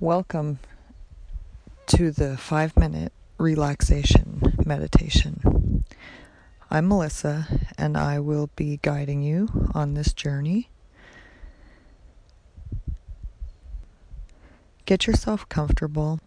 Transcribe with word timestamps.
Welcome 0.00 0.60
to 1.86 2.12
the 2.12 2.36
five 2.36 2.76
minute 2.76 3.12
relaxation 3.36 4.54
meditation. 4.64 5.82
I'm 6.70 6.86
Melissa, 6.86 7.48
and 7.76 7.96
I 7.96 8.20
will 8.20 8.48
be 8.54 8.78
guiding 8.80 9.22
you 9.22 9.48
on 9.74 9.94
this 9.94 10.12
journey. 10.12 10.70
Get 14.86 15.08
yourself 15.08 15.48
comfortable 15.48 16.20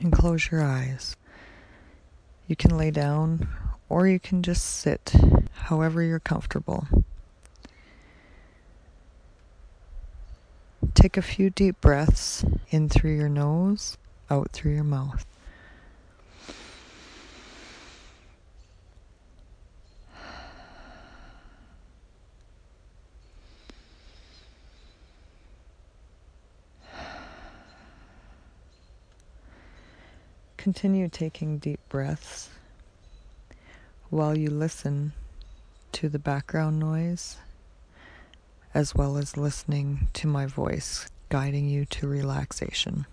and 0.00 0.12
close 0.12 0.50
your 0.50 0.64
eyes. 0.64 1.16
You 2.48 2.56
can 2.56 2.76
lay 2.76 2.90
down 2.90 3.48
or 3.88 4.08
you 4.08 4.18
can 4.18 4.42
just 4.42 4.64
sit 4.64 5.12
however 5.52 6.02
you're 6.02 6.18
comfortable. 6.18 6.88
Take 10.98 11.16
a 11.16 11.22
few 11.22 11.48
deep 11.48 11.80
breaths 11.80 12.44
in 12.70 12.88
through 12.88 13.14
your 13.14 13.28
nose, 13.28 13.96
out 14.28 14.50
through 14.50 14.74
your 14.74 14.82
mouth. 14.82 15.24
Continue 30.56 31.08
taking 31.08 31.58
deep 31.58 31.78
breaths 31.88 32.48
while 34.10 34.36
you 34.36 34.50
listen 34.50 35.12
to 35.92 36.08
the 36.08 36.18
background 36.18 36.80
noise 36.80 37.36
as 38.78 38.94
well 38.94 39.16
as 39.16 39.36
listening 39.36 40.06
to 40.12 40.28
my 40.28 40.46
voice 40.46 41.08
guiding 41.30 41.68
you 41.68 41.84
to 41.84 42.06
relaxation. 42.06 43.04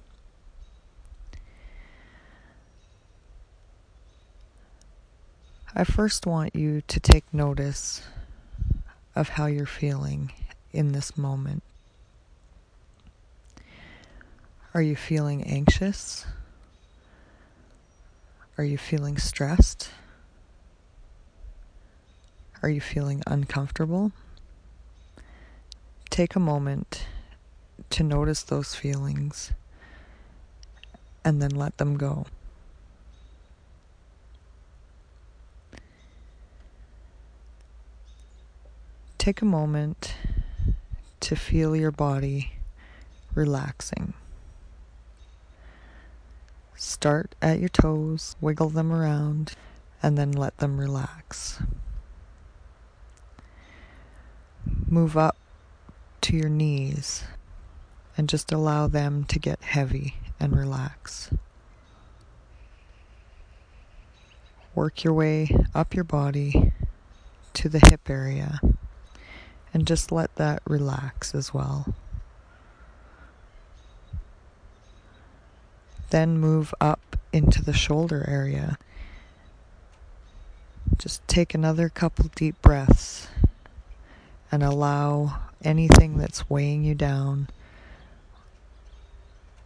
I 5.74 5.84
first 5.84 6.28
want 6.28 6.56
you 6.56 6.82
to 6.82 7.00
take 7.00 7.24
notice 7.34 8.04
of 9.16 9.30
how 9.30 9.48
you're 9.48 9.66
feeling 9.66 10.32
in 10.72 10.92
this 10.92 11.18
moment. 11.18 11.64
Are 14.76 14.84
you 14.84 14.96
feeling 14.96 15.42
anxious? 15.46 16.28
Are 18.60 18.64
you 18.64 18.78
feeling 18.78 19.18
stressed? 19.18 19.90
Are 22.62 22.70
you 22.70 22.82
feeling 22.82 23.24
uncomfortable? 23.26 24.12
Take 26.16 26.34
a 26.34 26.40
moment 26.40 27.08
to 27.90 28.02
notice 28.02 28.42
those 28.44 28.74
feelings 28.74 29.52
and 31.26 31.42
then 31.42 31.52
let 31.52 31.78
them 31.78 31.98
go. 31.98 32.26
Take 39.18 39.42
a 39.42 39.46
moment 39.46 40.16
to 41.20 41.36
feel 41.36 41.76
your 41.76 41.92
body 41.92 42.54
relaxing. 43.34 44.14
Start 46.78 47.36
at 47.42 47.60
your 47.60 47.68
toes, 47.68 48.38
wiggle 48.40 48.70
them 48.70 48.94
around, 48.94 49.52
and 50.02 50.18
then 50.18 50.32
let 50.32 50.60
them 50.60 50.80
relax. 50.80 51.62
Move 54.88 55.18
up 55.18 55.36
to 56.26 56.36
your 56.36 56.50
knees 56.50 57.24
and 58.18 58.28
just 58.28 58.52
allow 58.52 58.88
them 58.88 59.26
to 59.26 59.38
get 59.38 59.62
heavy 59.62 60.16
and 60.40 60.58
relax. 60.58 61.30
Work 64.74 65.04
your 65.04 65.14
way 65.14 65.56
up 65.76 65.94
your 65.94 66.04
body 66.04 66.74
to 67.54 67.70
the 67.70 67.78
hip 67.78 68.10
area 68.10 68.60
and 69.72 69.86
just 69.86 70.12
let 70.12 70.36
that 70.38 70.64
relax 70.66 71.36
as 71.36 71.54
well. 71.54 71.94
Then 76.10 76.40
move 76.40 76.74
up 76.82 77.18
into 77.32 77.64
the 77.64 77.72
shoulder 77.72 78.26
area. 78.28 78.80
Just 80.98 81.28
take 81.28 81.54
another 81.54 81.88
couple 81.88 82.32
deep 82.36 82.60
breaths 82.64 83.28
and 84.52 84.64
allow 84.64 85.45
anything 85.64 86.18
that's 86.18 86.50
weighing 86.50 86.84
you 86.84 86.96
down 86.96 87.48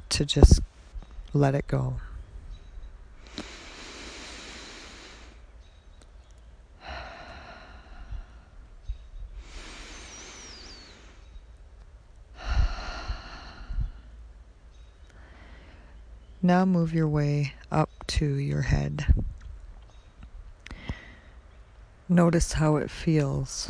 to 0.10 0.26
just 0.26 0.62
let 1.34 1.56
it 1.56 1.68
go. 1.68 1.96
Now 16.42 16.64
move 16.64 16.94
your 16.94 17.08
way 17.08 17.54
up 17.70 17.90
to 18.08 18.26
your 18.26 18.62
head. 18.62 19.14
Notice 22.08 22.54
how 22.54 22.78
it 22.78 22.90
feels. 22.90 23.70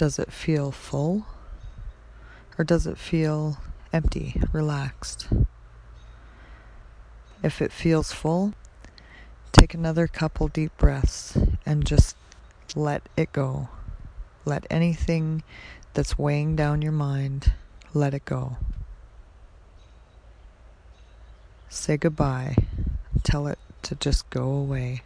Does 0.00 0.18
it 0.18 0.32
feel 0.32 0.72
full? 0.72 1.26
Or 2.56 2.64
does 2.64 2.86
it 2.86 2.96
feel 2.96 3.58
empty, 3.92 4.40
relaxed? 4.50 5.28
If 7.42 7.60
it 7.60 7.70
feels 7.70 8.10
full, 8.10 8.54
take 9.52 9.74
another 9.74 10.06
couple 10.06 10.48
deep 10.48 10.72
breaths 10.78 11.36
and 11.66 11.84
just 11.84 12.16
let 12.74 13.10
it 13.14 13.30
go. 13.32 13.68
Let 14.46 14.66
anything 14.70 15.42
that's 15.92 16.18
weighing 16.18 16.56
down 16.56 16.80
your 16.80 16.92
mind, 16.92 17.52
let 17.92 18.14
it 18.14 18.24
go. 18.24 18.56
Say 21.68 21.98
goodbye. 21.98 22.56
Tell 23.22 23.46
it 23.46 23.58
to 23.82 23.96
just 23.96 24.30
go 24.30 24.44
away. 24.44 25.02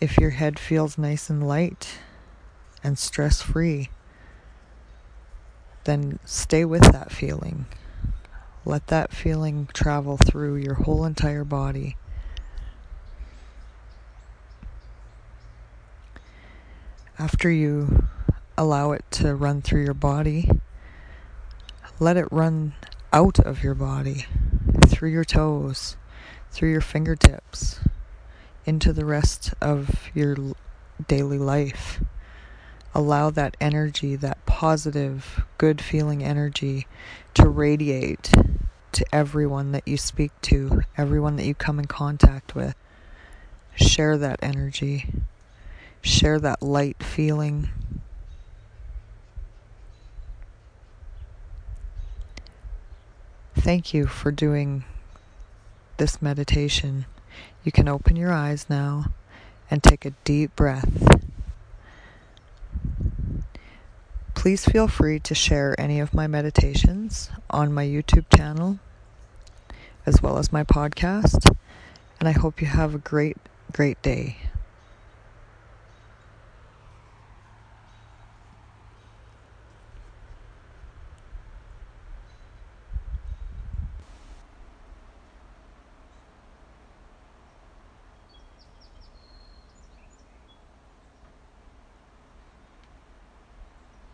If 0.00 0.18
your 0.18 0.30
head 0.30 0.58
feels 0.58 0.98
nice 0.98 1.30
and 1.30 1.46
light 1.46 1.98
and 2.84 2.98
stress 2.98 3.40
free, 3.40 3.88
then 5.84 6.18
stay 6.24 6.64
with 6.64 6.82
that 6.92 7.10
feeling. 7.10 7.66
Let 8.64 8.88
that 8.88 9.12
feeling 9.12 9.68
travel 9.72 10.16
through 10.16 10.56
your 10.56 10.74
whole 10.74 11.04
entire 11.04 11.44
body. 11.44 11.96
After 17.18 17.50
you 17.50 18.06
allow 18.58 18.92
it 18.92 19.04
to 19.12 19.34
run 19.34 19.62
through 19.62 19.84
your 19.84 19.94
body, 19.94 20.50
let 21.98 22.18
it 22.18 22.28
run 22.30 22.74
out 23.12 23.38
of 23.38 23.62
your 23.62 23.74
body, 23.74 24.26
through 24.88 25.10
your 25.10 25.24
toes, 25.24 25.96
through 26.50 26.70
your 26.70 26.82
fingertips 26.82 27.80
into 28.66 28.92
the 28.92 29.04
rest 29.04 29.54
of 29.60 30.10
your 30.14 30.36
daily 31.06 31.38
life. 31.38 32.02
Allow 32.94 33.30
that 33.30 33.56
energy, 33.60 34.16
that 34.16 34.44
positive, 34.46 35.44
good 35.58 35.80
feeling 35.80 36.22
energy, 36.24 36.86
to 37.34 37.48
radiate 37.48 38.32
to 38.92 39.04
everyone 39.14 39.72
that 39.72 39.86
you 39.86 39.96
speak 39.96 40.32
to, 40.40 40.82
everyone 40.96 41.36
that 41.36 41.44
you 41.44 41.54
come 41.54 41.78
in 41.78 41.84
contact 41.84 42.54
with. 42.54 42.74
Share 43.74 44.16
that 44.16 44.38
energy, 44.42 45.12
share 46.00 46.40
that 46.40 46.62
light 46.62 47.02
feeling. 47.02 47.68
Thank 53.54 53.92
you 53.92 54.06
for 54.06 54.32
doing 54.32 54.84
this 55.98 56.22
meditation. 56.22 57.04
You 57.64 57.72
can 57.72 57.88
open 57.88 58.16
your 58.16 58.32
eyes 58.32 58.66
now 58.68 59.06
and 59.70 59.82
take 59.82 60.04
a 60.04 60.12
deep 60.24 60.54
breath. 60.56 61.22
Please 64.34 64.64
feel 64.64 64.86
free 64.86 65.18
to 65.20 65.34
share 65.34 65.74
any 65.80 65.98
of 65.98 66.14
my 66.14 66.26
meditations 66.26 67.30
on 67.50 67.72
my 67.72 67.84
YouTube 67.84 68.26
channel 68.36 68.78
as 70.04 70.22
well 70.22 70.38
as 70.38 70.52
my 70.52 70.62
podcast. 70.62 71.50
And 72.20 72.28
I 72.28 72.32
hope 72.32 72.60
you 72.60 72.68
have 72.68 72.94
a 72.94 72.98
great, 72.98 73.36
great 73.72 74.00
day. 74.02 74.36